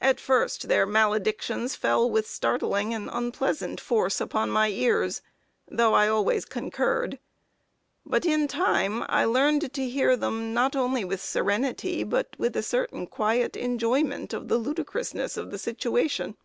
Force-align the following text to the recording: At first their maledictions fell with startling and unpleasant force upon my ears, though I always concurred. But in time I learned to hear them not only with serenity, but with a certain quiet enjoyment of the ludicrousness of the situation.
At 0.00 0.18
first 0.18 0.66
their 0.66 0.84
maledictions 0.84 1.76
fell 1.76 2.10
with 2.10 2.26
startling 2.28 2.92
and 2.92 3.08
unpleasant 3.12 3.80
force 3.80 4.20
upon 4.20 4.50
my 4.50 4.68
ears, 4.68 5.22
though 5.68 5.94
I 5.94 6.08
always 6.08 6.44
concurred. 6.44 7.20
But 8.04 8.26
in 8.26 8.48
time 8.48 9.04
I 9.08 9.24
learned 9.26 9.72
to 9.72 9.88
hear 9.88 10.16
them 10.16 10.52
not 10.52 10.74
only 10.74 11.04
with 11.04 11.20
serenity, 11.20 12.02
but 12.02 12.34
with 12.36 12.56
a 12.56 12.64
certain 12.64 13.06
quiet 13.06 13.56
enjoyment 13.56 14.32
of 14.32 14.48
the 14.48 14.58
ludicrousness 14.58 15.36
of 15.36 15.52
the 15.52 15.58
situation. 15.58 16.36